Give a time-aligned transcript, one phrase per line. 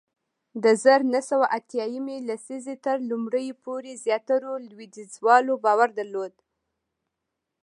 [0.63, 6.33] د زر نه سوه اتیا یمې لسیزې تر لومړیو پورې زیاترو لوېدیځوالو باور درلود